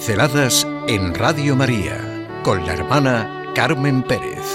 [0.00, 4.46] Pinceladas en Radio María con la hermana Carmen Pérez.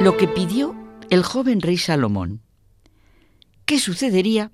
[0.00, 0.74] Lo que pidió
[1.10, 2.40] el joven rey Salomón.
[3.66, 4.52] ¿Qué sucedería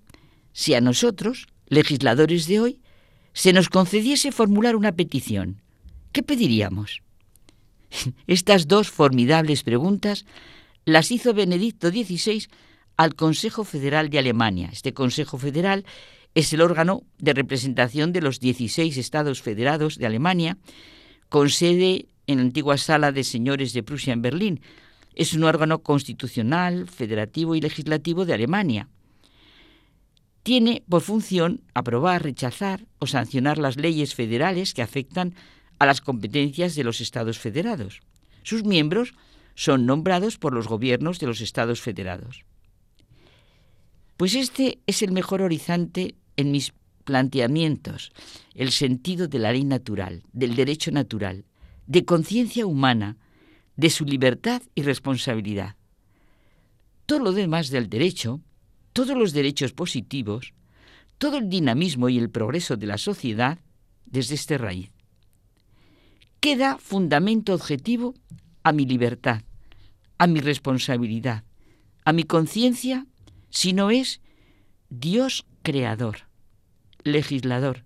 [0.53, 2.81] si a nosotros, legisladores de hoy,
[3.35, 5.63] se nos concediese formular una petición?
[6.11, 7.06] ¿Qué pediríamos?
[8.27, 10.25] Estas dos formidables preguntas
[10.85, 12.47] las hizo Benedicto XVI
[12.97, 14.71] al Consejo Federal de Alemania.
[14.73, 15.85] Este Consejo Federal
[16.35, 20.59] es el órgano de representación de los 16 estados federados de Alemania,
[21.29, 24.61] con sede en la antigua Sala de Señores de Prusia en Berlín.
[25.15, 28.89] Es un órgano constitucional, federativo y legislativo de Alemania.
[30.43, 35.35] Tiene por función aprobar, rechazar o sancionar las leyes federales que afectan
[35.79, 38.01] a las competencias de los Estados federados.
[38.43, 39.15] Sus miembros
[39.55, 42.45] son nombrados por los gobiernos de los Estados federados.
[44.17, 46.73] Pues este es el mejor horizonte en mis
[47.05, 48.13] planteamientos,
[48.55, 51.45] el sentido de la ley natural, del derecho natural,
[51.87, 53.17] de conciencia humana,
[53.77, 55.77] de su libertad y responsabilidad.
[57.05, 58.41] Todo lo demás del derecho,
[58.93, 60.55] todos los derechos positivos,
[61.19, 63.59] todo el dinamismo y el progreso de la sociedad
[64.07, 64.96] desde este raíz
[66.47, 68.15] queda fundamento objetivo
[68.63, 69.43] a mi libertad,
[70.17, 71.43] a mi responsabilidad,
[72.05, 73.05] a mi conciencia,
[73.51, 74.21] si no es
[74.89, 76.19] Dios creador,
[77.03, 77.85] legislador,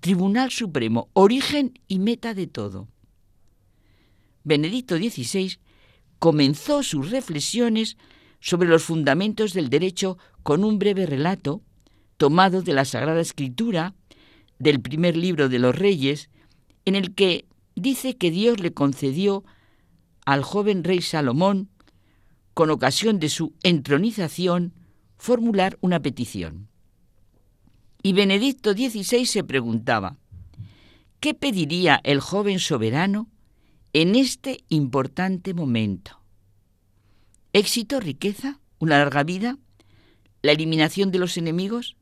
[0.00, 2.86] Tribunal Supremo, origen y meta de todo.
[4.44, 5.56] Benedicto XVI
[6.18, 7.96] comenzó sus reflexiones
[8.40, 11.62] sobre los fundamentos del derecho con un breve relato
[12.18, 13.94] tomado de la Sagrada Escritura,
[14.58, 16.28] del primer libro de los Reyes,
[16.84, 19.44] en el que dice que Dios le concedió
[20.24, 21.70] al joven rey Salomón,
[22.54, 24.72] con ocasión de su entronización,
[25.18, 26.68] formular una petición.
[28.02, 30.16] Y Benedicto XVI se preguntaba,
[31.20, 33.28] ¿qué pediría el joven soberano
[33.92, 36.20] en este importante momento?
[37.52, 39.58] ¿Éxito, riqueza, una larga vida,
[40.42, 41.96] la eliminación de los enemigos?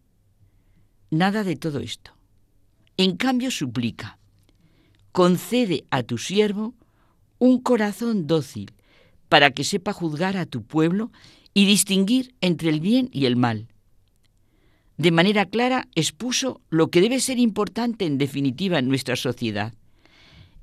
[1.10, 2.12] Nada de todo esto.
[2.96, 4.18] En cambio suplica,
[5.14, 6.74] concede a tu siervo
[7.38, 8.72] un corazón dócil
[9.28, 11.12] para que sepa juzgar a tu pueblo
[11.54, 13.68] y distinguir entre el bien y el mal.
[14.96, 19.72] De manera clara expuso lo que debe ser importante en definitiva en nuestra sociedad.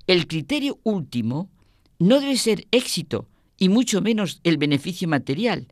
[0.05, 1.49] El criterio último
[1.97, 5.69] no debe ser éxito y mucho menos el beneficio material.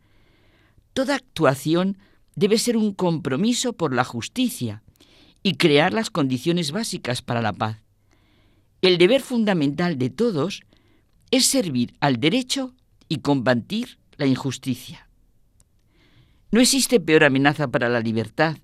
[0.94, 1.98] Toda actuación
[2.38, 4.84] debe ser un compromiso por la justicia
[5.44, 7.89] y crear las condiciones básicas para la paz.
[8.82, 10.62] El deber fundamental de todos
[11.32, 12.74] es servir al derecho
[13.10, 15.10] y combatir la injusticia.
[16.52, 18.58] No existe peor amenaza para la libertad,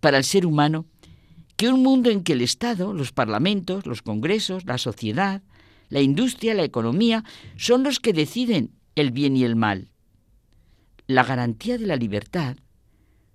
[0.00, 0.86] para el ser humano,
[1.56, 5.42] que un mundo en que el Estado, los parlamentos, los congresos, la sociedad,
[5.88, 7.24] la industria, la economía,
[7.56, 9.88] son los que deciden el bien y el mal.
[11.06, 12.56] La garantía de la libertad,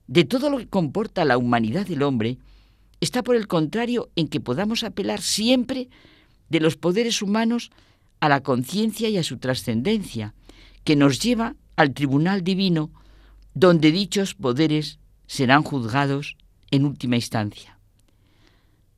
[0.07, 2.37] de todo lo que comporta la humanidad del hombre,
[3.03, 5.89] está por el contrario en que podamos apelar siempre
[6.49, 7.69] de los poderes humanos
[8.19, 10.33] a la conciencia y a su trascendencia,
[10.83, 12.91] que nos lleva al tribunal divino,
[13.53, 16.37] donde dichos poderes serán juzgados
[16.71, 17.77] en última instancia.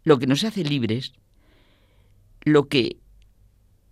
[0.03, 1.13] Lo que nos hace libres,
[2.41, 2.97] lo que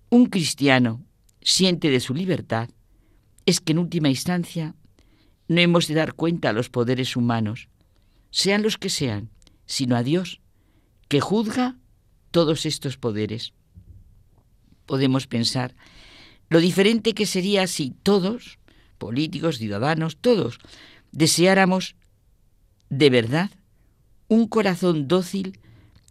[0.09, 1.03] un cristiano
[1.41, 2.69] siente de su libertad,
[3.45, 4.75] es que en última instancia
[5.47, 7.67] no hemos de dar cuenta a los poderes humanos,
[8.29, 9.29] sean los que sean,
[9.73, 10.39] sino a Dios,
[11.07, 11.77] que juzga
[12.29, 13.53] todos estos poderes.
[14.85, 15.75] Podemos pensar
[16.47, 18.59] lo diferente que sería si todos,
[18.99, 20.59] políticos, ciudadanos, todos,
[21.11, 21.95] deseáramos
[22.89, 23.49] de verdad
[24.27, 25.59] un corazón dócil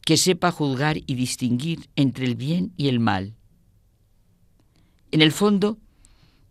[0.05, 3.37] que sepa juzgar y distinguir entre el bien y el mal.
[5.13, 5.79] En el fondo,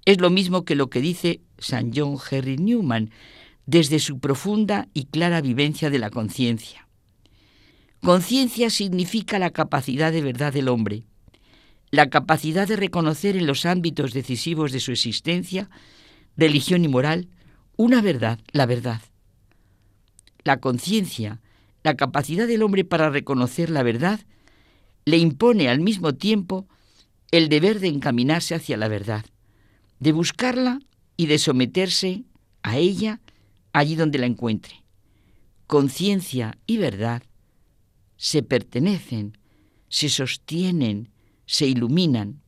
[0.06, 3.12] es lo mismo que lo que dice San John Henry Newman
[3.66, 6.88] desde su profunda y clara vivencia de la conciencia.
[8.04, 11.04] Conciencia significa la capacidad de verdad del hombre,
[11.92, 15.70] la capacidad de reconocer en los ámbitos decisivos de su existencia,
[16.36, 17.28] religión y moral,
[17.78, 19.02] una verdad, la verdad.
[20.44, 21.42] La conciencia,
[21.84, 24.20] la capacidad del hombre para reconocer la verdad,
[25.06, 26.68] le impone al mismo tiempo
[27.30, 29.26] el deber de encaminarse hacia la verdad,
[30.00, 30.80] de buscarla
[31.18, 32.24] y de someterse
[32.64, 33.22] a ella
[33.74, 34.84] allí donde la encuentre.
[35.68, 37.22] Conciencia y verdad
[38.22, 39.36] se pertenecen,
[39.90, 41.10] se sostienen,
[41.48, 42.44] se iluminan.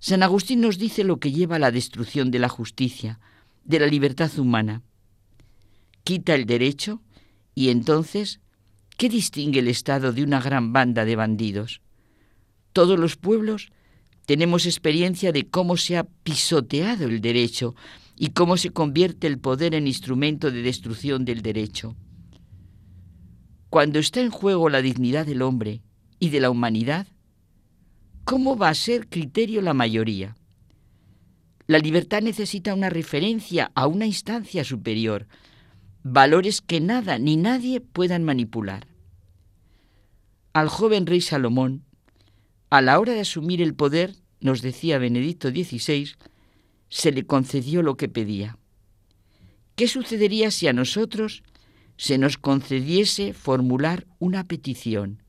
[0.00, 3.20] San Agustín nos dice lo que lleva a la destrucción de la justicia,
[3.62, 4.82] de la libertad humana.
[6.02, 7.00] Quita el derecho
[7.54, 8.40] y entonces,
[8.96, 11.80] ¿qué distingue el Estado de una gran banda de bandidos?
[12.72, 13.70] Todos los pueblos
[14.26, 17.76] tenemos experiencia de cómo se ha pisoteado el derecho
[18.18, 21.94] y cómo se convierte el poder en instrumento de destrucción del derecho.
[23.72, 25.80] Cuando está en juego la dignidad del hombre
[26.18, 27.06] y de la humanidad,
[28.24, 30.36] ¿cómo va a ser criterio la mayoría?
[31.68, 35.26] La libertad necesita una referencia a una instancia superior,
[36.02, 38.86] valores que nada ni nadie puedan manipular.
[40.52, 41.82] Al joven rey Salomón,
[42.68, 46.10] a la hora de asumir el poder, nos decía Benedicto XVI,
[46.90, 48.58] se le concedió lo que pedía.
[49.76, 51.42] ¿Qué sucedería si a nosotros
[51.96, 55.22] se nos concediese formular una petición?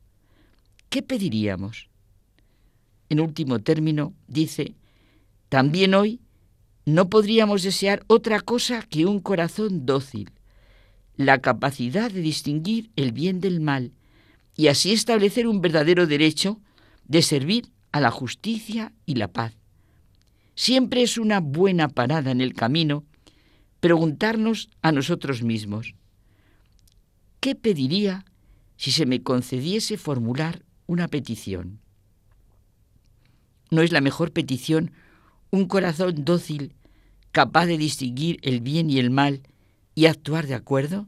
[0.90, 1.90] ¿Qué pediríamos?
[3.10, 4.76] En último término, dice,
[5.50, 6.20] también hoy
[6.86, 10.32] no podríamos desear otra cosa que un corazón dócil,
[11.16, 13.94] la capacidad de distinguir el bien del mal
[14.56, 16.60] y así establecer un verdadero derecho
[17.06, 19.56] de servir a la justicia y la paz.
[20.56, 23.06] Siempre es una buena parada en el camino
[23.80, 25.96] preguntarnos a nosotros mismos,
[27.44, 28.24] ¿qué pediría
[28.78, 31.82] si se me concediese formular una petición?
[33.70, 34.94] ¿No es la mejor petición
[35.52, 36.74] un corazón dócil,
[37.34, 39.42] capaz de distinguir el bien y el mal
[39.94, 41.06] y actuar de acuerdo?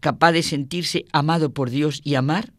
[0.00, 2.54] ¿Capaz de sentirse amado por Dios y amar?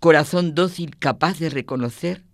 [0.00, 2.24] corazón dócil capaz de reconocer,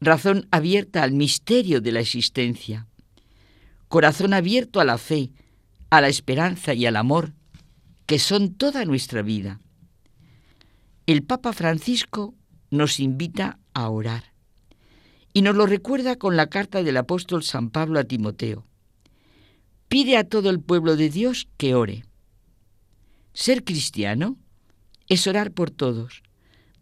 [0.00, 2.88] razón abierta al misterio de la existencia,
[3.86, 5.30] corazón abierto a la fe,
[5.90, 7.32] a la esperanza y al amor,
[8.06, 9.60] que son toda nuestra vida.
[11.06, 12.34] El Papa Francisco
[12.70, 14.32] nos invita a orar
[15.32, 18.66] y nos lo recuerda con la carta del apóstol San Pablo a Timoteo.
[19.88, 22.04] Pide a todo el pueblo de Dios que ore.
[23.34, 24.36] Ser cristiano
[25.08, 26.22] es orar por todos,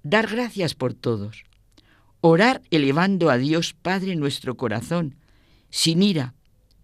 [0.02, 1.44] dar gracias por todos,
[2.20, 5.16] orar elevando a Dios Padre nuestro corazón,
[5.68, 6.34] sin ira,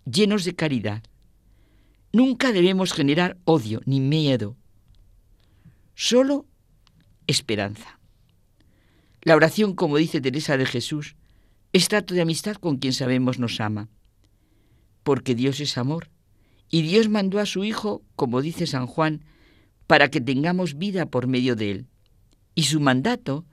[0.05, 1.03] llenos de caridad.
[2.13, 4.57] Nunca debemos generar odio ni miedo,
[5.95, 6.47] solo
[7.27, 8.01] esperanza.
[9.23, 11.17] La oración, como dice Teresa de Jesús,
[11.73, 13.89] es trato de amistad con quien sabemos nos ama,
[15.03, 16.11] porque Dios es amor,
[16.69, 19.25] y Dios mandó a su Hijo, como dice San Juan,
[19.87, 21.87] para que tengamos vida por medio de él
[22.55, 23.47] y su mandato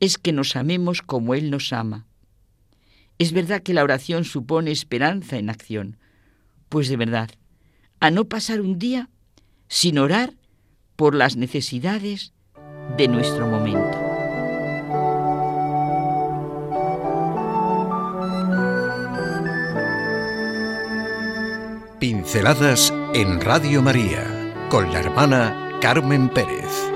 [0.00, 2.06] es que nos amemos como Él nos ama.
[3.18, 5.98] Es verdad que la oración supone esperanza en acción,
[6.68, 7.30] pues de verdad,
[8.00, 9.08] a no pasar un día
[9.68, 10.32] sin orar
[10.96, 12.32] por las necesidades
[12.96, 13.98] de nuestro momento.
[22.00, 24.24] Pinceladas en Radio María
[24.70, 26.89] con la hermana Carmen Pérez.